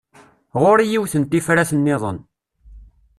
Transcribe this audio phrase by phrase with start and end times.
[0.61, 2.17] Ɣur-i yiwet n tifrat-nniḍen.